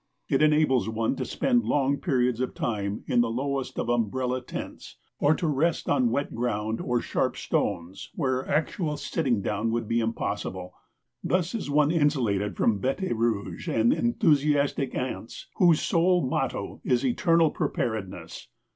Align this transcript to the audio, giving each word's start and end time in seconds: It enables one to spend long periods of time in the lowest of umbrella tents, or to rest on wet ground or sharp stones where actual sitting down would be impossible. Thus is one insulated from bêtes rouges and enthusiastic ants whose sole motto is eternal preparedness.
It 0.29 0.41
enables 0.41 0.89
one 0.89 1.15
to 1.17 1.25
spend 1.25 1.63
long 1.63 1.97
periods 1.97 2.41
of 2.41 2.55
time 2.55 3.03
in 3.05 3.21
the 3.21 3.29
lowest 3.29 3.77
of 3.77 3.87
umbrella 3.87 4.41
tents, 4.41 4.97
or 5.19 5.35
to 5.35 5.45
rest 5.45 5.87
on 5.87 6.09
wet 6.09 6.33
ground 6.33 6.81
or 6.81 7.01
sharp 7.01 7.37
stones 7.37 8.09
where 8.15 8.43
actual 8.47 8.97
sitting 8.97 9.43
down 9.43 9.69
would 9.69 9.87
be 9.87 9.99
impossible. 9.99 10.73
Thus 11.23 11.53
is 11.53 11.69
one 11.69 11.91
insulated 11.91 12.57
from 12.57 12.81
bêtes 12.81 13.13
rouges 13.13 13.67
and 13.67 13.93
enthusiastic 13.93 14.95
ants 14.95 15.49
whose 15.57 15.79
sole 15.83 16.25
motto 16.27 16.81
is 16.83 17.05
eternal 17.05 17.51
preparedness. 17.51 18.47